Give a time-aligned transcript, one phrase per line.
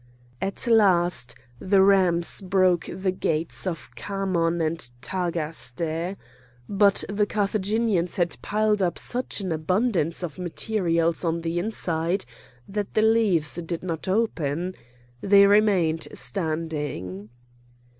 [0.41, 6.15] At last the rams broke the gates of Khamon and Tagaste.
[6.67, 12.25] But the Carthaginians had piled up such an abundance of materials on the inside
[12.67, 14.73] that the leaves did not open.
[15.21, 17.29] They remained standing.